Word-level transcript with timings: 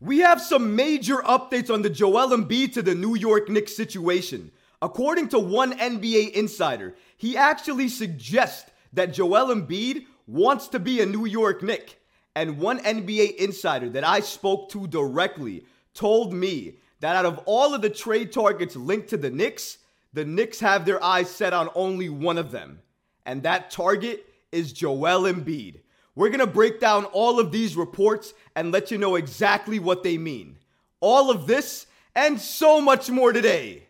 We 0.00 0.18
have 0.18 0.42
some 0.42 0.76
major 0.76 1.16
updates 1.18 1.72
on 1.72 1.80
the 1.80 1.88
Joel 1.88 2.36
Embiid 2.36 2.74
to 2.74 2.82
the 2.82 2.94
New 2.94 3.16
York 3.16 3.48
Knicks 3.48 3.74
situation. 3.74 4.50
According 4.82 5.28
to 5.28 5.38
one 5.38 5.72
NBA 5.78 6.32
insider, 6.32 6.94
he 7.16 7.34
actually 7.34 7.88
suggests 7.88 8.70
that 8.92 9.14
Joel 9.14 9.54
Embiid 9.54 10.04
wants 10.26 10.68
to 10.68 10.78
be 10.78 11.00
a 11.00 11.06
New 11.06 11.24
York 11.24 11.62
Knick. 11.62 11.98
And 12.34 12.58
one 12.58 12.80
NBA 12.80 13.36
insider 13.36 13.88
that 13.90 14.06
I 14.06 14.20
spoke 14.20 14.68
to 14.70 14.86
directly 14.86 15.64
told 15.94 16.34
me 16.34 16.76
that 17.00 17.16
out 17.16 17.24
of 17.24 17.40
all 17.46 17.72
of 17.72 17.80
the 17.80 17.88
trade 17.88 18.32
targets 18.32 18.76
linked 18.76 19.08
to 19.08 19.16
the 19.16 19.30
Knicks, 19.30 19.78
the 20.12 20.26
Knicks 20.26 20.60
have 20.60 20.84
their 20.84 21.02
eyes 21.02 21.30
set 21.30 21.54
on 21.54 21.70
only 21.74 22.10
one 22.10 22.36
of 22.36 22.50
them. 22.50 22.80
And 23.24 23.42
that 23.44 23.70
target 23.70 24.26
is 24.52 24.74
Joel 24.74 25.22
Embiid. 25.22 25.80
We're 26.16 26.30
going 26.30 26.40
to 26.40 26.46
break 26.46 26.80
down 26.80 27.04
all 27.04 27.38
of 27.38 27.52
these 27.52 27.76
reports 27.76 28.32
and 28.56 28.72
let 28.72 28.90
you 28.90 28.98
know 28.98 29.14
exactly 29.14 29.78
what 29.78 30.02
they 30.02 30.16
mean. 30.18 30.56
All 31.00 31.30
of 31.30 31.46
this 31.46 31.86
and 32.14 32.40
so 32.40 32.80
much 32.80 33.10
more 33.10 33.32
today. 33.32 33.86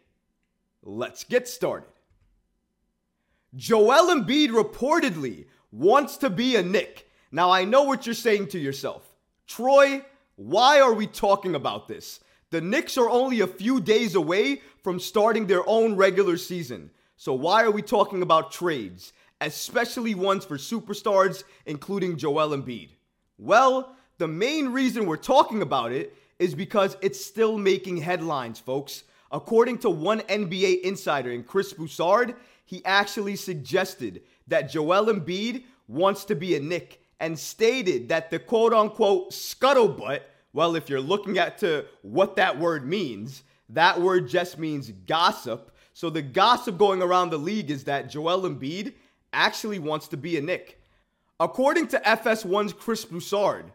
Let's 0.82 1.22
get 1.22 1.48
started. 1.48 1.88
Joel 3.54 4.12
Embiid 4.14 4.48
reportedly 4.48 5.46
wants 5.70 6.16
to 6.18 6.28
be 6.28 6.56
a 6.56 6.62
Knick. 6.62 7.08
Now, 7.30 7.50
I 7.50 7.64
know 7.64 7.84
what 7.84 8.06
you're 8.06 8.14
saying 8.14 8.48
to 8.48 8.58
yourself. 8.58 9.08
Troy, 9.46 10.04
why 10.34 10.80
are 10.80 10.92
we 10.92 11.06
talking 11.06 11.54
about 11.54 11.86
this? 11.86 12.20
The 12.50 12.60
Knicks 12.60 12.98
are 12.98 13.08
only 13.08 13.40
a 13.40 13.46
few 13.46 13.80
days 13.80 14.16
away 14.16 14.62
from 14.82 14.98
starting 14.98 15.46
their 15.46 15.68
own 15.68 15.96
regular 15.96 16.36
season. 16.36 16.90
So, 17.16 17.32
why 17.32 17.62
are 17.62 17.70
we 17.70 17.82
talking 17.82 18.22
about 18.22 18.52
trades? 18.52 19.12
Especially 19.40 20.14
ones 20.14 20.44
for 20.44 20.56
superstars, 20.56 21.44
including 21.66 22.16
Joel 22.16 22.56
Embiid? 22.56 22.90
Well, 23.38 23.94
the 24.18 24.28
main 24.28 24.68
reason 24.68 25.06
we're 25.06 25.16
talking 25.16 25.60
about 25.60 25.92
it 25.92 26.16
is 26.38 26.54
because 26.54 26.96
it's 27.02 27.22
still 27.22 27.58
making 27.58 27.98
headlines, 27.98 28.58
folks. 28.58 29.04
According 29.30 29.78
to 29.78 29.90
one 29.90 30.20
NBA 30.20 30.82
insider 30.82 31.30
in 31.30 31.44
Chris 31.44 31.72
Broussard, 31.72 32.34
he 32.64 32.84
actually 32.84 33.36
suggested 33.36 34.22
that 34.48 34.70
Joel 34.70 35.06
Embiid 35.06 35.64
wants 35.88 36.24
to 36.26 36.34
be 36.34 36.56
a 36.56 36.60
Knick 36.60 37.00
and 37.20 37.38
stated 37.38 38.08
that 38.08 38.30
the 38.30 38.38
quote 38.38 38.72
unquote 38.72 39.30
scuttlebutt, 39.32 40.20
well, 40.52 40.76
if 40.76 40.88
you're 40.88 41.00
looking 41.00 41.38
at 41.38 41.58
to 41.58 41.84
what 42.02 42.36
that 42.36 42.58
word 42.58 42.86
means, 42.86 43.42
that 43.68 44.00
word 44.00 44.28
just 44.28 44.58
means 44.58 44.90
gossip. 45.06 45.72
So 45.92 46.10
the 46.10 46.22
gossip 46.22 46.78
going 46.78 47.02
around 47.02 47.30
the 47.30 47.38
league 47.38 47.70
is 47.70 47.84
that 47.84 48.10
Joel 48.10 48.42
Embiid 48.42 48.94
actually 49.36 49.78
wants 49.78 50.08
to 50.08 50.16
be 50.16 50.36
a 50.36 50.40
Knick. 50.40 50.80
According 51.38 51.88
to 51.88 52.00
FS1's 52.00 52.72
Chris 52.72 53.04
Broussard, 53.04 53.66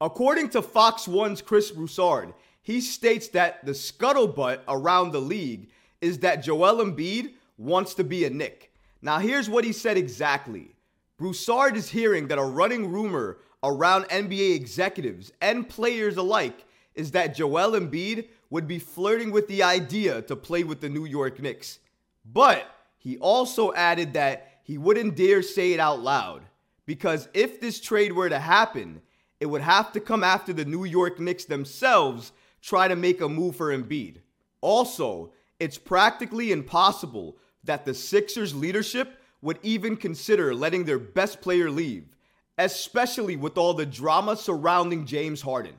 according 0.00 0.48
to 0.50 0.62
Fox 0.62 1.06
1's 1.06 1.42
Chris 1.42 1.70
Broussard, 1.70 2.32
he 2.62 2.80
states 2.80 3.28
that 3.28 3.64
the 3.64 3.72
scuttlebutt 3.72 4.60
around 4.66 5.12
the 5.12 5.20
league 5.20 5.68
is 6.00 6.18
that 6.20 6.42
Joel 6.42 6.84
Embiid 6.84 7.34
wants 7.58 7.94
to 7.94 8.04
be 8.04 8.24
a 8.24 8.30
Knick. 8.30 8.72
Now, 9.02 9.18
here's 9.18 9.48
what 9.48 9.64
he 9.64 9.72
said 9.72 9.96
exactly. 9.96 10.74
Broussard 11.18 11.76
is 11.76 11.90
hearing 11.90 12.28
that 12.28 12.38
a 12.38 12.42
running 12.42 12.90
rumor 12.90 13.38
around 13.62 14.04
NBA 14.04 14.54
executives 14.56 15.32
and 15.40 15.68
players 15.68 16.16
alike 16.16 16.64
is 16.94 17.10
that 17.12 17.34
Joel 17.34 17.78
Embiid 17.78 18.28
would 18.50 18.66
be 18.66 18.78
flirting 18.78 19.30
with 19.30 19.48
the 19.48 19.62
idea 19.62 20.22
to 20.22 20.36
play 20.36 20.64
with 20.64 20.80
the 20.80 20.88
New 20.88 21.04
York 21.04 21.40
Knicks. 21.40 21.78
But 22.24 22.66
he 22.96 23.18
also 23.18 23.72
added 23.74 24.14
that 24.14 24.55
he 24.66 24.78
wouldn't 24.78 25.14
dare 25.14 25.42
say 25.42 25.74
it 25.74 25.78
out 25.78 26.00
loud. 26.00 26.42
Because 26.86 27.28
if 27.32 27.60
this 27.60 27.80
trade 27.80 28.12
were 28.12 28.28
to 28.28 28.40
happen, 28.40 29.00
it 29.38 29.46
would 29.46 29.60
have 29.60 29.92
to 29.92 30.00
come 30.00 30.24
after 30.24 30.52
the 30.52 30.64
New 30.64 30.82
York 30.82 31.20
Knicks 31.20 31.44
themselves 31.44 32.32
try 32.60 32.88
to 32.88 32.96
make 32.96 33.20
a 33.20 33.28
move 33.28 33.54
for 33.54 33.68
Embiid. 33.68 34.16
Also, 34.60 35.30
it's 35.60 35.78
practically 35.78 36.50
impossible 36.50 37.36
that 37.62 37.84
the 37.84 37.94
Sixers 37.94 38.56
leadership 38.56 39.20
would 39.40 39.60
even 39.62 39.96
consider 39.96 40.52
letting 40.52 40.84
their 40.84 40.98
best 40.98 41.40
player 41.40 41.70
leave, 41.70 42.16
especially 42.58 43.36
with 43.36 43.56
all 43.56 43.72
the 43.72 43.86
drama 43.86 44.34
surrounding 44.34 45.06
James 45.06 45.42
Harden. 45.42 45.76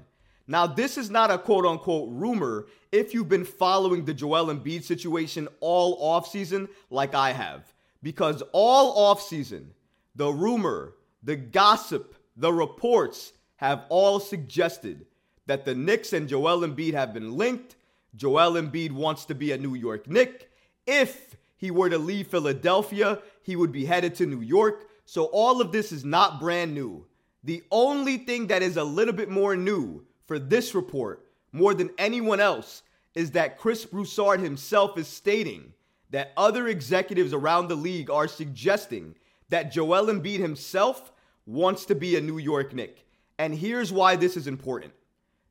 Now, 0.48 0.66
this 0.66 0.98
is 0.98 1.10
not 1.10 1.30
a 1.30 1.38
quote 1.38 1.66
unquote 1.66 2.08
rumor 2.10 2.68
if 2.94 3.14
you've 3.14 3.28
been 3.28 3.44
following 3.44 4.06
the 4.06 4.14
Joel 4.14 4.46
Embiid 4.46 4.84
situation 4.84 5.50
all 5.60 6.02
offseason 6.02 6.70
like 6.90 7.14
I 7.14 7.34
have 7.34 7.74
because 8.02 8.44
all 8.52 9.16
offseason, 9.16 9.68
the 10.16 10.30
rumor, 10.30 10.94
the 11.24 11.36
gossip, 11.36 12.16
the 12.36 12.54
reports 12.54 13.34
have 13.58 13.86
all 13.90 14.20
suggested 14.20 15.06
that 15.48 15.66
the 15.66 15.76
Knicks 15.76 16.14
and 16.14 16.28
Joel 16.28 16.62
Embiid 16.68 16.94
have 16.94 17.14
been 17.14 17.36
linked. 17.36 17.76
Joel 18.16 18.54
Embiid 18.54 18.92
wants 18.92 19.26
to 19.26 19.36
be 19.36 19.52
a 19.52 19.58
New 19.58 19.76
York 19.76 20.08
Knick. 20.08 20.50
If 20.86 21.36
he 21.58 21.72
were 21.72 21.90
to 21.90 21.98
leave 21.98 22.28
Philadelphia, 22.28 23.20
he 23.42 23.56
would 23.56 23.72
be 23.72 23.86
headed 23.86 24.16
to 24.16 24.26
New 24.26 24.42
York. 24.42 24.88
So 25.06 25.26
all 25.26 25.62
of 25.62 25.72
this 25.72 25.92
is 25.92 26.06
not 26.06 26.40
brand 26.40 26.74
new. 26.74 27.06
The 27.44 27.64
only 27.72 28.18
thing 28.18 28.48
that 28.48 28.62
is 28.62 28.78
a 28.78 28.84
little 28.84 29.14
bit 29.14 29.30
more 29.30 29.56
new 29.56 30.06
for 30.26 30.38
this 30.38 30.76
report, 30.76 31.26
more 31.52 31.74
than 31.74 31.92
anyone 31.98 32.40
else, 32.40 32.84
is 33.16 33.32
that 33.32 33.58
Chris 33.58 33.86
Broussard 33.86 34.42
himself 34.42 34.98
is 34.98 35.08
stating 35.08 35.74
that 36.12 36.32
other 36.38 36.68
executives 36.68 37.34
around 37.34 37.68
the 37.68 37.76
league 37.76 38.10
are 38.10 38.28
suggesting 38.28 39.16
that 39.50 39.72
Joel 39.72 40.08
Embiid 40.08 40.40
himself 40.40 41.12
wants 41.46 41.86
to 41.86 41.96
be 41.96 42.16
a 42.16 42.22
New 42.22 42.38
York 42.38 42.74
Knick. 42.74 43.06
And 43.40 43.54
here's 43.54 43.92
why 43.92 44.16
this 44.16 44.36
is 44.36 44.48
important. 44.48 44.94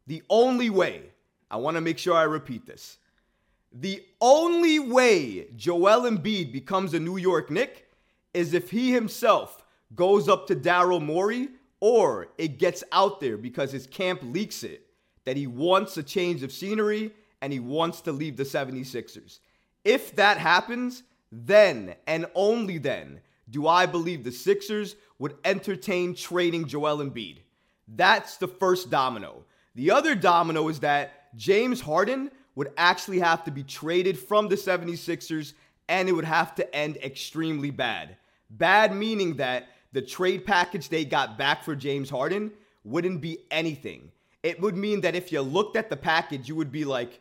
The 0.06 0.22
only 0.28 0.70
way, 0.70 1.02
I 1.50 1.56
want 1.56 1.76
to 1.76 1.80
make 1.80 1.98
sure 1.98 2.14
I 2.14 2.24
repeat 2.24 2.66
this. 2.66 2.98
The 3.72 4.02
only 4.20 4.78
way 4.78 5.48
Joel 5.56 6.10
Embiid 6.10 6.52
becomes 6.52 6.94
a 6.94 7.00
New 7.00 7.16
York 7.16 7.50
Knick 7.50 7.90
is 8.32 8.54
if 8.54 8.70
he 8.70 8.92
himself 8.92 9.64
goes 9.94 10.28
up 10.28 10.46
to 10.46 10.56
Daryl 10.56 11.02
Morey 11.02 11.48
or 11.80 12.28
it 12.38 12.58
gets 12.58 12.82
out 12.92 13.20
there 13.20 13.36
because 13.36 13.72
his 13.72 13.86
camp 13.86 14.20
leaks 14.22 14.62
it 14.62 14.86
that 15.24 15.36
he 15.36 15.46
wants 15.46 15.96
a 15.96 16.02
change 16.02 16.42
of 16.42 16.52
scenery 16.52 17.12
and 17.42 17.52
he 17.52 17.60
wants 17.60 18.00
to 18.02 18.12
leave 18.12 18.36
the 18.36 18.44
76ers. 18.44 19.40
If 19.86 20.16
that 20.16 20.38
happens, 20.38 21.04
then 21.30 21.94
and 22.08 22.26
only 22.34 22.78
then 22.78 23.20
do 23.48 23.68
I 23.68 23.86
believe 23.86 24.24
the 24.24 24.32
Sixers 24.32 24.96
would 25.20 25.36
entertain 25.44 26.16
trading 26.16 26.66
Joel 26.66 26.98
Embiid. 26.98 27.38
That's 27.86 28.36
the 28.36 28.48
first 28.48 28.90
domino. 28.90 29.44
The 29.76 29.92
other 29.92 30.16
domino 30.16 30.66
is 30.66 30.80
that 30.80 31.36
James 31.36 31.80
Harden 31.80 32.32
would 32.56 32.72
actually 32.76 33.20
have 33.20 33.44
to 33.44 33.52
be 33.52 33.62
traded 33.62 34.18
from 34.18 34.48
the 34.48 34.56
76ers 34.56 35.52
and 35.88 36.08
it 36.08 36.12
would 36.12 36.24
have 36.24 36.56
to 36.56 36.74
end 36.74 36.96
extremely 36.96 37.70
bad. 37.70 38.16
Bad 38.50 38.92
meaning 38.92 39.36
that 39.36 39.68
the 39.92 40.02
trade 40.02 40.44
package 40.44 40.88
they 40.88 41.04
got 41.04 41.38
back 41.38 41.62
for 41.62 41.76
James 41.76 42.10
Harden 42.10 42.50
wouldn't 42.82 43.20
be 43.20 43.38
anything. 43.52 44.10
It 44.42 44.60
would 44.60 44.76
mean 44.76 45.02
that 45.02 45.14
if 45.14 45.30
you 45.30 45.42
looked 45.42 45.76
at 45.76 45.90
the 45.90 45.96
package, 45.96 46.48
you 46.48 46.56
would 46.56 46.72
be 46.72 46.84
like, 46.84 47.20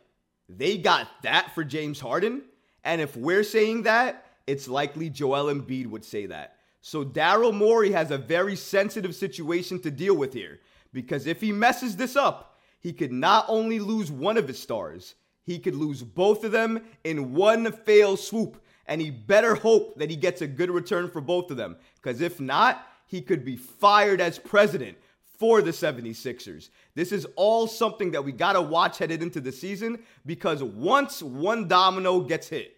they 0.49 0.79
got 0.79 1.07
that 1.21 1.53
for 1.53 1.63
James 1.63 1.99
Harden? 1.99 2.41
And 2.85 3.01
if 3.01 3.17
we're 3.17 3.43
saying 3.43 3.83
that, 3.83 4.25
it's 4.47 4.67
likely 4.67 5.09
Joel 5.09 5.53
Embiid 5.53 5.87
would 5.87 6.05
say 6.05 6.27
that. 6.27 6.57
So 6.81 7.03
Daryl 7.03 7.53
Morey 7.53 7.91
has 7.91 8.11
a 8.11 8.17
very 8.17 8.55
sensitive 8.55 9.15
situation 9.15 9.79
to 9.81 9.91
deal 9.91 10.15
with 10.15 10.33
here 10.33 10.59
because 10.93 11.25
if 11.25 11.41
he 11.41 11.51
messes 11.51 11.97
this 11.97 12.15
up, 12.15 12.59
he 12.79 12.93
could 12.93 13.11
not 13.11 13.45
only 13.47 13.79
lose 13.79 14.11
one 14.11 14.37
of 14.37 14.47
his 14.47 14.61
stars, 14.61 15.15
he 15.43 15.57
could 15.57 15.73
lose 15.73 16.03
both 16.03 16.43
of 16.43 16.51
them 16.51 16.81
in 17.03 17.33
one 17.33 17.71
fail 17.71 18.15
swoop. 18.15 18.61
And 18.85 19.01
he 19.01 19.09
better 19.09 19.55
hope 19.55 19.97
that 19.97 20.11
he 20.11 20.15
gets 20.15 20.41
a 20.41 20.47
good 20.47 20.69
return 20.69 21.09
for 21.09 21.21
both 21.21 21.49
of 21.49 21.57
them 21.57 21.77
because 21.95 22.21
if 22.21 22.39
not, 22.39 22.87
he 23.07 23.19
could 23.19 23.43
be 23.43 23.57
fired 23.57 24.21
as 24.21 24.37
president 24.37 24.95
for 25.39 25.61
the 25.61 25.71
76ers. 25.71 26.69
This 26.93 27.11
is 27.11 27.25
all 27.35 27.65
something 27.65 28.11
that 28.11 28.23
we 28.23 28.31
got 28.31 28.53
to 28.53 28.61
watch 28.61 28.99
headed 28.99 29.23
into 29.23 29.41
the 29.41 29.51
season 29.51 29.99
because 30.25 30.61
once 30.63 31.21
one 31.23 31.67
domino 31.67 32.21
gets 32.21 32.47
hit, 32.47 32.74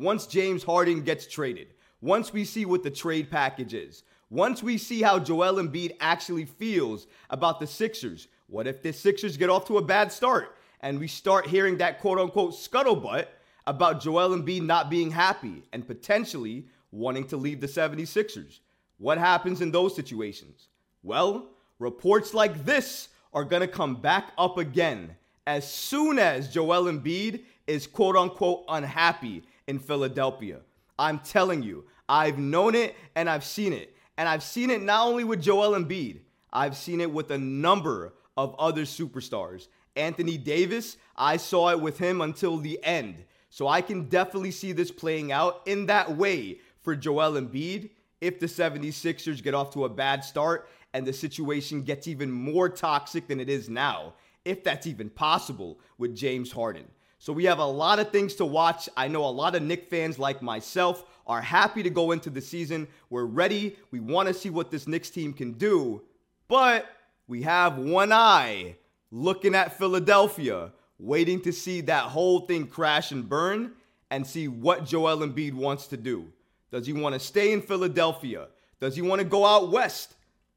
once 0.00 0.26
James 0.26 0.62
Harden 0.62 1.02
gets 1.02 1.26
traded, 1.26 1.68
once 2.00 2.32
we 2.32 2.42
see 2.42 2.64
what 2.64 2.82
the 2.82 2.90
trade 2.90 3.30
package 3.30 3.74
is, 3.74 4.02
once 4.30 4.62
we 4.62 4.78
see 4.78 5.02
how 5.02 5.18
Joel 5.18 5.56
Embiid 5.62 5.96
actually 6.00 6.46
feels 6.46 7.06
about 7.28 7.60
the 7.60 7.66
Sixers, 7.66 8.28
what 8.46 8.66
if 8.66 8.82
the 8.82 8.92
Sixers 8.92 9.36
get 9.36 9.50
off 9.50 9.66
to 9.66 9.76
a 9.76 9.82
bad 9.82 10.10
start 10.10 10.56
and 10.80 10.98
we 10.98 11.06
start 11.06 11.46
hearing 11.46 11.76
that 11.76 12.00
quote 12.00 12.18
unquote 12.18 12.52
scuttlebutt 12.52 13.26
about 13.66 14.00
Joel 14.00 14.30
Embiid 14.30 14.62
not 14.62 14.88
being 14.88 15.10
happy 15.10 15.64
and 15.74 15.86
potentially 15.86 16.66
wanting 16.90 17.26
to 17.26 17.36
leave 17.36 17.60
the 17.60 17.66
76ers? 17.66 18.60
What 18.96 19.18
happens 19.18 19.60
in 19.60 19.70
those 19.70 19.94
situations? 19.94 20.68
Well, 21.02 21.48
reports 21.78 22.32
like 22.32 22.64
this 22.64 23.08
are 23.34 23.44
going 23.44 23.62
to 23.62 23.68
come 23.68 23.96
back 23.96 24.32
up 24.38 24.56
again 24.56 25.14
as 25.46 25.70
soon 25.70 26.18
as 26.18 26.48
Joel 26.48 26.84
Embiid 26.84 27.42
is 27.66 27.86
quote 27.86 28.16
unquote 28.16 28.64
unhappy 28.68 29.42
in 29.70 29.78
Philadelphia. 29.78 30.60
I'm 30.98 31.20
telling 31.20 31.62
you, 31.62 31.84
I've 32.08 32.38
known 32.38 32.74
it 32.74 32.96
and 33.14 33.30
I've 33.30 33.44
seen 33.44 33.72
it. 33.72 33.96
And 34.18 34.28
I've 34.28 34.42
seen 34.42 34.68
it 34.68 34.82
not 34.82 35.06
only 35.06 35.24
with 35.24 35.40
Joel 35.40 35.78
Embiid, 35.78 36.20
I've 36.52 36.76
seen 36.76 37.00
it 37.00 37.10
with 37.10 37.30
a 37.30 37.38
number 37.38 38.12
of 38.36 38.54
other 38.58 38.82
superstars. 38.82 39.68
Anthony 39.94 40.36
Davis, 40.36 40.96
I 41.16 41.36
saw 41.36 41.70
it 41.70 41.80
with 41.80 41.98
him 41.98 42.20
until 42.20 42.58
the 42.58 42.82
end. 42.82 43.24
So 43.48 43.68
I 43.68 43.80
can 43.80 44.08
definitely 44.08 44.50
see 44.50 44.72
this 44.72 44.90
playing 44.90 45.30
out 45.30 45.62
in 45.66 45.86
that 45.86 46.16
way 46.16 46.58
for 46.82 46.96
Joel 46.96 47.40
Embiid 47.40 47.90
if 48.20 48.40
the 48.40 48.46
76ers 48.46 49.42
get 49.42 49.54
off 49.54 49.72
to 49.74 49.84
a 49.84 49.88
bad 49.88 50.24
start 50.24 50.68
and 50.92 51.06
the 51.06 51.12
situation 51.12 51.82
gets 51.82 52.08
even 52.08 52.30
more 52.30 52.68
toxic 52.68 53.28
than 53.28 53.38
it 53.38 53.48
is 53.48 53.68
now, 53.68 54.14
if 54.44 54.64
that's 54.64 54.88
even 54.88 55.08
possible 55.10 55.78
with 55.96 56.16
James 56.16 56.50
Harden. 56.50 56.86
So 57.20 57.34
we 57.34 57.44
have 57.44 57.58
a 57.58 57.64
lot 57.66 57.98
of 57.98 58.10
things 58.10 58.34
to 58.36 58.46
watch. 58.46 58.88
I 58.96 59.06
know 59.06 59.26
a 59.26 59.26
lot 59.26 59.54
of 59.54 59.62
Knick 59.62 59.90
fans 59.90 60.18
like 60.18 60.40
myself 60.40 61.04
are 61.26 61.42
happy 61.42 61.82
to 61.82 61.90
go 61.90 62.12
into 62.12 62.30
the 62.30 62.40
season. 62.40 62.88
We're 63.10 63.26
ready. 63.26 63.76
We 63.90 64.00
want 64.00 64.28
to 64.28 64.34
see 64.34 64.48
what 64.48 64.70
this 64.70 64.88
Knicks 64.88 65.10
team 65.10 65.34
can 65.34 65.52
do. 65.52 66.00
But 66.48 66.86
we 67.28 67.42
have 67.42 67.76
one 67.76 68.10
eye 68.10 68.76
looking 69.10 69.54
at 69.54 69.76
Philadelphia, 69.76 70.72
waiting 70.98 71.42
to 71.42 71.52
see 71.52 71.82
that 71.82 72.04
whole 72.04 72.40
thing 72.46 72.66
crash 72.66 73.12
and 73.12 73.28
burn 73.28 73.72
and 74.10 74.26
see 74.26 74.48
what 74.48 74.86
Joel 74.86 75.18
Embiid 75.18 75.52
wants 75.52 75.88
to 75.88 75.98
do. 75.98 76.32
Does 76.72 76.86
he 76.86 76.94
want 76.94 77.12
to 77.12 77.20
stay 77.20 77.52
in 77.52 77.60
Philadelphia? 77.60 78.48
Does 78.80 78.96
he 78.96 79.02
want 79.02 79.18
to 79.18 79.26
go 79.26 79.44
out 79.44 79.70
west? 79.70 80.14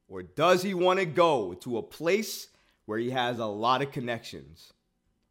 Or 0.08 0.24
does 0.24 0.64
he 0.64 0.74
want 0.74 1.00
to 1.00 1.06
go 1.06 1.56
to 1.56 1.78
a 1.78 1.84
place 1.84 2.48
where 2.86 3.00
he 3.00 3.10
has 3.10 3.40
a 3.40 3.46
lot 3.46 3.82
of 3.82 3.92
connections? 3.92 4.72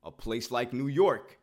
A 0.03 0.11
place 0.11 0.51
like 0.51 0.73
New 0.73 0.89
York, 0.89 1.39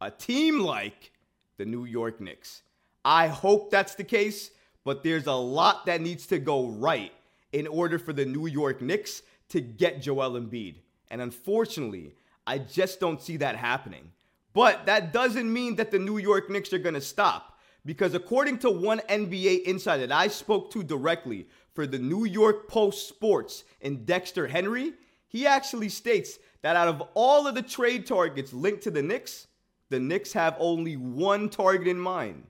a 0.00 0.10
team 0.10 0.60
like 0.60 1.12
the 1.56 1.64
New 1.64 1.84
York 1.84 2.20
Knicks. 2.20 2.62
I 3.04 3.28
hope 3.28 3.70
that's 3.70 3.94
the 3.94 4.04
case, 4.04 4.50
but 4.84 5.02
there's 5.02 5.26
a 5.26 5.32
lot 5.32 5.86
that 5.86 6.00
needs 6.00 6.26
to 6.28 6.38
go 6.38 6.68
right 6.68 7.12
in 7.52 7.66
order 7.66 7.98
for 7.98 8.12
the 8.12 8.26
New 8.26 8.46
York 8.46 8.82
Knicks 8.82 9.22
to 9.48 9.60
get 9.60 10.02
Joel 10.02 10.40
Embiid. 10.40 10.76
And 11.08 11.20
unfortunately, 11.20 12.14
I 12.46 12.58
just 12.58 13.00
don't 13.00 13.22
see 13.22 13.36
that 13.38 13.56
happening. 13.56 14.10
But 14.52 14.86
that 14.86 15.12
doesn't 15.12 15.52
mean 15.52 15.76
that 15.76 15.90
the 15.90 15.98
New 15.98 16.18
York 16.18 16.48
Knicks 16.50 16.72
are 16.72 16.78
going 16.78 16.94
to 16.94 17.00
stop. 17.00 17.58
Because 17.84 18.14
according 18.14 18.58
to 18.58 18.70
one 18.70 19.00
NBA 19.08 19.62
insider 19.62 20.06
that 20.06 20.16
I 20.16 20.28
spoke 20.28 20.72
to 20.72 20.82
directly 20.82 21.46
for 21.72 21.86
the 21.86 21.98
New 21.98 22.24
York 22.24 22.68
Post 22.68 23.08
Sports 23.08 23.64
in 23.80 24.04
Dexter 24.04 24.48
Henry, 24.48 24.94
he 25.28 25.46
actually 25.46 25.88
states 25.88 26.38
that 26.66 26.74
out 26.74 26.88
of 26.88 27.00
all 27.14 27.46
of 27.46 27.54
the 27.54 27.62
trade 27.62 28.04
targets 28.04 28.52
linked 28.52 28.82
to 28.82 28.90
the 28.90 29.00
Knicks, 29.00 29.46
the 29.88 30.00
Knicks 30.00 30.32
have 30.32 30.56
only 30.58 30.96
one 30.96 31.48
target 31.48 31.86
in 31.86 31.96
mind, 31.96 32.42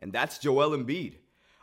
and 0.00 0.12
that's 0.12 0.38
Joel 0.38 0.76
Embiid. 0.76 1.18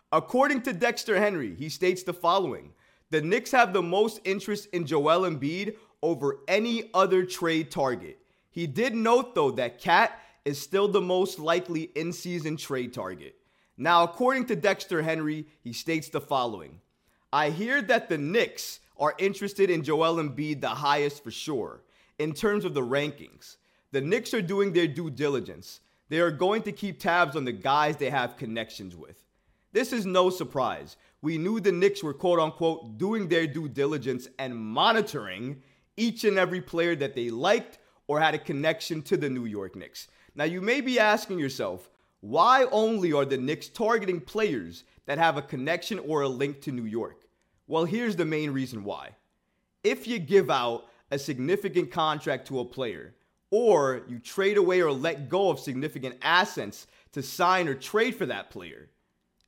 According 0.10 0.62
to 0.62 0.72
Dexter 0.72 1.20
Henry, 1.20 1.54
he 1.54 1.68
states 1.68 2.04
the 2.04 2.14
following 2.14 2.72
The 3.10 3.20
Knicks 3.20 3.52
have 3.52 3.74
the 3.74 3.82
most 3.82 4.22
interest 4.24 4.70
in 4.72 4.86
Joel 4.86 5.30
Embiid 5.30 5.76
over 6.02 6.40
any 6.48 6.90
other 6.94 7.26
trade 7.26 7.72
target. 7.72 8.20
He 8.52 8.68
did 8.68 8.96
note, 8.96 9.36
though, 9.36 9.52
that 9.52 9.82
KAT 9.82 10.18
is 10.46 10.62
still 10.62 10.88
the 10.88 11.02
most 11.02 11.40
likely 11.40 11.92
in 11.96 12.14
season 12.14 12.56
trade 12.56 12.94
target. 12.94 13.36
Now, 13.76 14.06
according 14.06 14.46
to 14.46 14.56
Dexter 14.56 15.02
Henry, 15.02 15.46
he 15.62 15.74
states 15.74 16.08
the 16.08 16.22
following 16.22 16.80
I 17.34 17.50
hear 17.50 17.82
that 17.82 18.08
the 18.08 18.18
Knicks 18.18 18.80
are 19.02 19.16
interested 19.18 19.72
in 19.72 19.84
Joel 19.84 20.24
Embiid 20.24 20.62
the 20.62 20.70
highest 20.70 21.24
for 21.24 21.32
sure. 21.32 21.82
In 22.20 22.34
terms 22.34 22.64
of 22.64 22.76
the 22.76 22.82
rankings, 22.82 23.58
the 23.92 24.00
Knicks 24.00 24.32
are 24.34 24.44
doing 24.44 24.72
their 24.72 24.88
due 24.88 25.10
diligence. 25.10 25.80
They 26.10 26.20
are 26.20 26.30
going 26.30 26.62
to 26.64 26.72
keep 26.72 27.00
tabs 27.00 27.36
on 27.36 27.44
the 27.44 27.52
guys 27.52 27.98
they 27.98 28.12
have 28.12 28.38
connections 28.38 28.96
with. 28.96 29.24
This 29.74 29.92
is 29.92 30.06
no 30.06 30.30
surprise. 30.30 30.98
We 31.24 31.40
knew 31.40 31.60
the 31.60 31.72
Knicks 31.72 32.04
were 32.04 32.14
quote 32.14 32.40
unquote 32.40 33.00
doing 33.00 33.28
their 33.28 33.48
due 33.48 33.68
diligence 33.68 34.28
and 34.38 34.56
monitoring 34.56 35.64
each 35.98 36.24
and 36.24 36.38
every 36.38 36.62
player 36.62 36.96
that 36.98 37.16
they 37.16 37.32
liked 37.32 37.80
or 38.08 38.20
had 38.20 38.36
a 38.36 38.40
connection 38.40 39.02
to 39.04 39.18
the 39.18 39.30
New 39.30 39.46
York 39.46 39.76
Knicks. 39.76 40.10
Now, 40.36 40.44
you 40.44 40.62
may 40.62 40.80
be 40.80 41.00
asking 41.00 41.40
yourself, 41.40 41.90
why 42.20 42.66
only 42.72 43.14
are 43.14 43.26
the 43.26 43.38
Knicks 43.38 43.68
targeting 43.68 44.22
players 44.22 44.84
that 45.08 45.18
have 45.18 45.38
a 45.38 45.42
connection 45.42 45.98
or 46.00 46.22
a 46.22 46.30
link 46.30 46.62
to 46.62 46.72
New 46.72 46.86
York? 46.86 47.21
Well, 47.72 47.86
here's 47.86 48.18
the 48.18 48.26
main 48.26 48.52
reason 48.52 48.84
why. 48.84 49.12
If 49.82 50.06
you 50.06 50.20
give 50.20 50.50
out 50.50 50.90
a 51.10 51.18
significant 51.18 51.90
contract 51.90 52.48
to 52.48 52.60
a 52.60 52.66
player, 52.66 53.16
or 53.50 54.02
you 54.10 54.20
trade 54.20 54.58
away 54.58 54.82
or 54.82 54.92
let 54.92 55.30
go 55.30 55.50
of 55.50 55.58
significant 55.58 56.18
assets 56.22 56.86
to 57.14 57.24
sign 57.24 57.70
or 57.70 57.74
trade 57.74 58.18
for 58.18 58.26
that 58.26 58.50
player, 58.50 58.90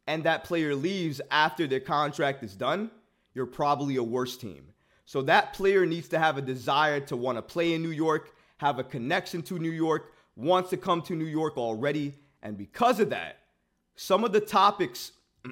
and 0.08 0.24
that 0.24 0.46
player 0.46 0.74
leaves 0.74 1.20
after 1.32 1.68
their 1.68 1.82
contract 1.82 2.44
is 2.44 2.56
done, 2.56 2.92
you're 3.34 3.46
probably 3.46 3.98
a 3.98 4.04
worse 4.04 4.38
team. 4.38 4.70
So 5.04 5.22
that 5.24 5.52
player 5.52 5.86
needs 5.86 6.08
to 6.08 6.18
have 6.18 6.38
a 6.38 6.42
desire 6.42 7.02
to 7.02 7.18
want 7.18 7.38
to 7.38 7.42
play 7.42 7.74
in 7.74 7.84
New 7.84 7.92
York, 7.92 8.34
have 8.56 8.80
a 8.80 8.86
connection 8.86 9.42
to 9.42 9.60
New 9.60 9.70
York, 9.70 10.14
wants 10.38 10.70
to 10.70 10.78
come 10.78 11.02
to 11.02 11.14
New 11.14 11.26
York 11.26 11.58
already. 11.58 12.14
And 12.42 12.58
because 12.58 13.02
of 13.02 13.10
that, 13.10 13.40
some 13.98 14.24
of 14.24 14.32
the 14.32 14.40
topics 14.40 15.12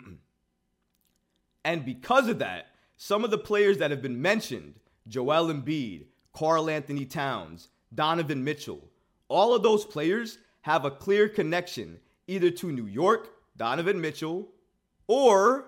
And 1.63 1.85
because 1.85 2.27
of 2.27 2.39
that, 2.39 2.67
some 2.97 3.23
of 3.23 3.31
the 3.31 3.37
players 3.37 3.77
that 3.79 3.91
have 3.91 4.01
been 4.01 4.21
mentioned, 4.21 4.75
Joel 5.07 5.53
Embiid, 5.53 6.05
Karl-Anthony 6.33 7.05
Towns, 7.05 7.69
Donovan 7.93 8.43
Mitchell, 8.43 8.87
all 9.27 9.55
of 9.55 9.63
those 9.63 9.85
players 9.85 10.37
have 10.61 10.85
a 10.85 10.91
clear 10.91 11.27
connection 11.27 11.99
either 12.27 12.51
to 12.51 12.71
New 12.71 12.85
York, 12.85 13.29
Donovan 13.57 13.99
Mitchell, 13.99 14.49
or 15.07 15.65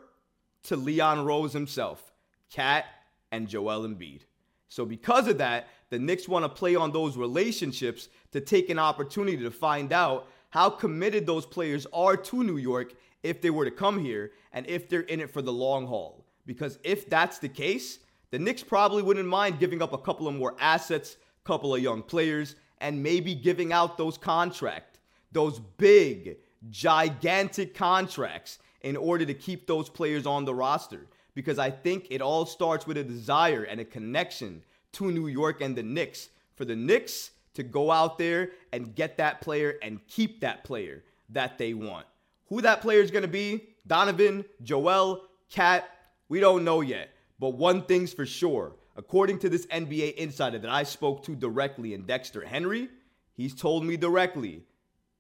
to 0.64 0.76
Leon 0.76 1.26
Rose 1.26 1.54
himself, 1.54 2.14
KAT 2.54 2.86
and 3.32 3.48
Joel 3.48 3.88
Embiid. 3.88 4.22
So, 4.70 4.86
because 4.86 5.28
of 5.28 5.38
that, 5.40 5.68
the 5.90 6.00
Knicks 6.00 6.28
want 6.28 6.46
to 6.46 6.50
play 6.50 6.76
on 6.76 6.92
those 6.92 7.18
relationships 7.18 8.10
to 8.32 8.42
take 8.42 8.70
an 8.70 8.80
opportunity 8.80 9.38
to 9.38 9.52
find 9.52 9.92
out 9.94 10.28
how 10.50 10.70
committed 10.70 11.26
those 11.26 11.46
players 11.46 11.86
are 11.94 12.16
to 12.16 12.44
New 12.44 12.58
York 12.58 12.94
if 13.24 13.42
they 13.42 13.50
were 13.50 13.66
to 13.66 13.72
come 13.72 14.04
here 14.04 14.32
and 14.52 14.68
if 14.68 14.88
they're 14.88 15.02
in 15.02 15.20
it 15.20 15.32
for 15.32 15.42
the 15.42 15.52
long 15.52 15.88
haul. 15.88 16.26
Because 16.46 16.78
if 16.84 17.10
that's 17.10 17.40
the 17.40 17.50
case, 17.50 18.00
the 18.32 18.40
Knicks 18.40 18.64
probably 18.64 19.02
wouldn't 19.02 19.28
mind 19.28 19.60
giving 19.60 19.82
up 19.82 19.94
a 19.94 19.98
couple 19.98 20.28
of 20.28 20.36
more 20.36 20.56
assets, 20.60 21.18
couple 21.44 21.74
of 21.74 21.82
young 21.82 22.02
players, 22.02 22.56
and 22.80 23.02
maybe 23.02 23.34
giving 23.34 23.72
out 23.72 23.98
those 23.98 24.18
contracts, 24.18 25.00
those 25.32 25.60
big, 25.78 26.38
gigantic 26.70 27.74
contracts 27.74 28.60
in 28.82 28.98
order 28.98 29.26
to 29.26 29.34
keep 29.34 29.66
those 29.66 29.90
players 29.90 30.26
on 30.26 30.46
the 30.46 30.54
roster. 30.54 31.08
Because 31.34 31.58
I 31.58 31.72
think 31.72 32.08
it 32.10 32.22
all 32.22 32.46
starts 32.46 32.86
with 32.86 32.98
a 32.98 33.04
desire 33.04 33.64
and 33.64 33.80
a 33.80 33.86
connection 33.86 34.62
to 34.94 35.12
New 35.12 35.28
York 35.28 35.62
and 35.62 35.76
the 35.76 35.84
Knicks. 35.84 36.30
For 36.56 36.66
the 36.66 36.76
Knicks 36.76 37.32
to 37.56 37.64
go 37.64 37.92
out 37.92 38.18
there 38.18 38.52
and 38.72 38.94
get 38.96 39.18
that 39.18 39.42
player 39.42 39.78
and 39.82 40.06
keep 40.08 40.42
that 40.42 40.64
player 40.64 41.04
that 41.30 41.58
they 41.58 41.74
want. 41.74 42.06
Who 42.48 42.62
that 42.62 42.82
player 42.82 43.02
is 43.02 43.12
going 43.12 43.24
to 43.24 43.28
be, 43.28 43.70
Donovan, 43.86 44.46
Joel, 44.62 45.24
KAT, 45.52 45.90
we 46.30 46.40
don't 46.40 46.64
know 46.64 46.82
yet. 46.82 47.10
But 47.40 47.52
one 47.52 47.84
thing's 47.84 48.14
for 48.14 48.26
sure. 48.26 48.76
According 48.96 49.40
to 49.40 49.50
this 49.50 49.66
NBA 49.68 50.16
insider 50.16 50.60
that 50.60 50.70
I 50.70 50.84
spoke 50.84 51.24
to 51.26 51.36
directly 51.36 51.94
in 51.94 52.04
Dexter 52.04 52.46
Henry, 52.46 52.90
he's 53.34 53.56
told 53.56 53.84
me 53.84 53.98
directly 53.98 54.64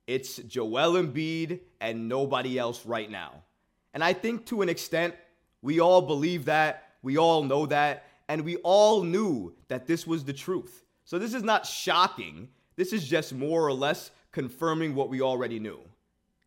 it's 0.05 0.37
Joel 0.37 0.93
Embiid 0.93 1.59
and 1.81 2.07
nobody 2.07 2.59
else 2.59 2.85
right 2.85 3.09
now. 3.09 3.43
And 3.93 4.03
I 4.03 4.13
think 4.13 4.45
to 4.47 4.61
an 4.61 4.69
extent, 4.69 5.15
we 5.61 5.79
all 5.79 6.01
believe 6.01 6.45
that, 6.45 6.91
we 7.01 7.17
all 7.17 7.43
know 7.43 7.65
that, 7.67 8.05
and 8.27 8.41
we 8.41 8.57
all 8.57 9.03
knew 9.03 9.53
that 9.67 9.87
this 9.87 10.05
was 10.05 10.23
the 10.23 10.33
truth. 10.33 10.83
So 11.05 11.19
this 11.19 11.33
is 11.33 11.43
not 11.43 11.65
shocking. 11.65 12.49
This 12.75 12.93
is 12.93 13.07
just 13.07 13.33
more 13.33 13.65
or 13.65 13.73
less 13.73 14.11
confirming 14.31 14.95
what 14.95 15.09
we 15.09 15.21
already 15.21 15.59
knew. 15.59 15.79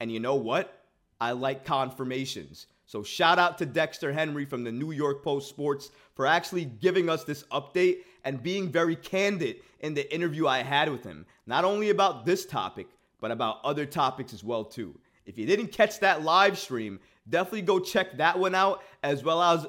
And 0.00 0.10
you 0.10 0.20
know 0.20 0.34
what? 0.36 0.82
I 1.20 1.32
like 1.32 1.64
confirmations. 1.64 2.66
So 2.86 3.02
shout 3.02 3.38
out 3.38 3.58
to 3.58 3.66
Dexter 3.66 4.12
Henry 4.12 4.44
from 4.44 4.62
the 4.62 4.70
New 4.70 4.92
York 4.92 5.24
Post 5.24 5.48
Sports 5.48 5.90
for 6.14 6.26
actually 6.26 6.64
giving 6.66 7.08
us 7.08 7.24
this 7.24 7.44
update 7.44 7.98
and 8.24 8.42
being 8.42 8.70
very 8.70 8.94
candid 8.94 9.56
in 9.80 9.94
the 9.94 10.12
interview 10.14 10.46
I 10.46 10.62
had 10.62 10.90
with 10.90 11.02
him. 11.02 11.26
Not 11.46 11.64
only 11.64 11.90
about 11.90 12.26
this 12.26 12.46
topic, 12.46 12.86
but 13.20 13.30
about 13.30 13.58
other 13.64 13.86
topics 13.86 14.32
as 14.32 14.44
well 14.44 14.64
too. 14.64 14.98
If 15.24 15.36
you 15.36 15.46
didn't 15.46 15.68
catch 15.68 15.98
that 16.00 16.22
live 16.22 16.58
stream, 16.58 17.00
definitely 17.28 17.62
go 17.62 17.80
check 17.80 18.16
that 18.18 18.38
one 18.38 18.54
out 18.54 18.82
as 19.02 19.24
well 19.24 19.42
as 19.42 19.66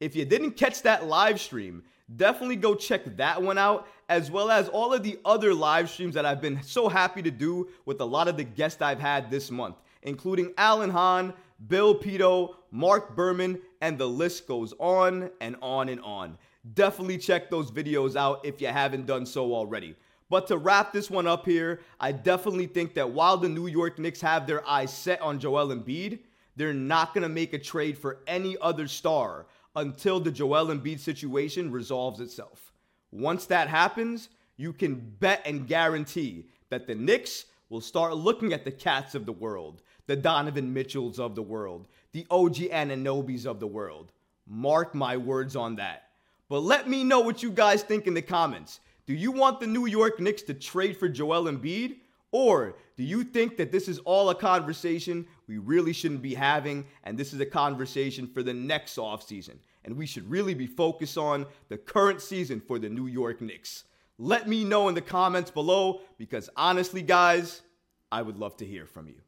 if 0.00 0.14
you 0.14 0.24
didn't 0.24 0.52
catch 0.52 0.82
that 0.82 1.06
live 1.06 1.40
stream, 1.40 1.82
definitely 2.16 2.56
go 2.56 2.74
check 2.74 3.04
that 3.16 3.42
one 3.42 3.58
out, 3.58 3.86
as 4.08 4.30
well 4.30 4.50
as 4.50 4.68
all 4.68 4.92
of 4.92 5.02
the 5.02 5.18
other 5.24 5.52
live 5.52 5.90
streams 5.90 6.14
that 6.14 6.24
I've 6.24 6.40
been 6.40 6.62
so 6.62 6.88
happy 6.88 7.22
to 7.22 7.30
do 7.30 7.68
with 7.84 8.00
a 8.00 8.04
lot 8.04 8.28
of 8.28 8.36
the 8.36 8.44
guests 8.44 8.80
I've 8.80 9.00
had 9.00 9.30
this 9.30 9.50
month, 9.50 9.76
including 10.02 10.52
Alan 10.56 10.90
Hahn, 10.90 11.34
Bill 11.66 11.94
Pidto, 11.94 12.54
Mark 12.70 13.14
Berman, 13.16 13.60
and 13.80 13.98
the 13.98 14.08
list 14.08 14.46
goes 14.46 14.72
on 14.78 15.30
and 15.40 15.56
on 15.60 15.88
and 15.88 16.00
on. 16.00 16.38
Definitely 16.74 17.18
check 17.18 17.50
those 17.50 17.70
videos 17.70 18.16
out 18.16 18.44
if 18.44 18.60
you 18.60 18.68
haven't 18.68 19.06
done 19.06 19.26
so 19.26 19.54
already. 19.54 19.94
But 20.30 20.46
to 20.48 20.58
wrap 20.58 20.92
this 20.92 21.10
one 21.10 21.26
up 21.26 21.46
here, 21.46 21.80
I 21.98 22.12
definitely 22.12 22.66
think 22.66 22.94
that 22.94 23.10
while 23.10 23.38
the 23.38 23.48
New 23.48 23.66
York 23.66 23.98
Knicks 23.98 24.20
have 24.20 24.46
their 24.46 24.66
eyes 24.68 24.92
set 24.92 25.20
on 25.22 25.38
Joel 25.38 25.68
Embiid, 25.68 26.20
they're 26.54 26.74
not 26.74 27.14
going 27.14 27.22
to 27.22 27.28
make 27.28 27.54
a 27.54 27.58
trade 27.58 27.96
for 27.96 28.18
any 28.26 28.56
other 28.60 28.88
star 28.88 29.46
until 29.78 30.18
the 30.18 30.30
Joel 30.30 30.66
Embiid 30.66 30.98
situation 30.98 31.70
resolves 31.70 32.20
itself. 32.20 32.72
Once 33.12 33.46
that 33.46 33.68
happens, 33.68 34.28
you 34.56 34.72
can 34.72 34.96
bet 35.20 35.40
and 35.46 35.68
guarantee 35.68 36.46
that 36.68 36.86
the 36.86 36.94
Knicks 36.94 37.46
will 37.70 37.80
start 37.80 38.16
looking 38.16 38.52
at 38.52 38.64
the 38.64 38.72
KATs 38.72 39.14
of 39.14 39.24
the 39.24 39.32
world, 39.32 39.82
the 40.06 40.16
Donovan 40.16 40.72
Mitchells 40.74 41.20
of 41.20 41.34
the 41.34 41.42
world, 41.42 41.86
the 42.12 42.26
OG 42.30 42.56
Anunobys 42.56 43.46
of 43.46 43.60
the 43.60 43.66
world. 43.66 44.12
Mark 44.46 44.94
my 44.94 45.16
words 45.16 45.54
on 45.54 45.76
that. 45.76 46.08
But 46.48 46.60
let 46.60 46.88
me 46.88 47.04
know 47.04 47.20
what 47.20 47.42
you 47.42 47.50
guys 47.50 47.82
think 47.82 48.06
in 48.06 48.14
the 48.14 48.22
comments. 48.22 48.80
Do 49.06 49.14
you 49.14 49.30
want 49.30 49.60
the 49.60 49.66
New 49.66 49.86
York 49.86 50.18
Knicks 50.18 50.42
to 50.42 50.54
trade 50.54 50.96
for 50.96 51.08
Joel 51.08 51.44
Embiid? 51.44 51.98
Or 52.32 52.74
do 52.96 53.04
you 53.04 53.22
think 53.22 53.56
that 53.56 53.72
this 53.72 53.88
is 53.88 53.98
all 54.00 54.30
a 54.30 54.34
conversation 54.34 55.26
we 55.46 55.58
really 55.58 55.92
shouldn't 55.92 56.20
be 56.20 56.34
having 56.34 56.84
and 57.04 57.16
this 57.16 57.32
is 57.32 57.40
a 57.40 57.46
conversation 57.46 58.26
for 58.26 58.42
the 58.42 58.52
next 58.52 58.96
offseason? 58.96 59.56
And 59.84 59.96
we 59.96 60.06
should 60.06 60.28
really 60.28 60.54
be 60.54 60.66
focused 60.66 61.16
on 61.16 61.46
the 61.68 61.78
current 61.78 62.20
season 62.20 62.60
for 62.60 62.78
the 62.78 62.88
New 62.88 63.06
York 63.06 63.40
Knicks. 63.40 63.84
Let 64.18 64.48
me 64.48 64.64
know 64.64 64.88
in 64.88 64.94
the 64.94 65.00
comments 65.00 65.50
below 65.50 66.00
because 66.18 66.50
honestly, 66.56 67.02
guys, 67.02 67.62
I 68.10 68.22
would 68.22 68.36
love 68.36 68.56
to 68.58 68.66
hear 68.66 68.86
from 68.86 69.08
you. 69.08 69.20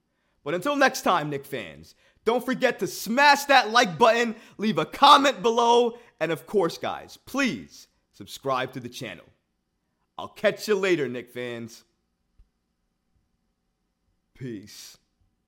But 0.43 0.55
until 0.55 0.75
next 0.75 1.03
time, 1.03 1.31
Knick 1.31 1.45
fans, 1.45 1.95
don't 2.25 2.45
forget 2.45 2.79
to 2.81 2.87
smash 2.87 3.45
that 3.45 3.71
like 3.71 3.99
button, 3.99 4.35
leave 4.59 4.79
a 4.79 4.85
comment 4.85 5.43
below, 5.43 5.99
and 6.19 6.33
of 6.33 6.47
course, 6.47 6.79
guys, 6.79 7.17
please 7.17 7.89
subscribe 8.13 8.73
to 8.73 8.81
the 8.81 8.89
channel. 8.89 9.25
I'll 10.19 10.29
catch 10.29 10.69
you 10.69 10.75
later, 10.75 11.09
Knick 11.09 11.31
fans. 11.31 11.85
Peace. 14.35 14.99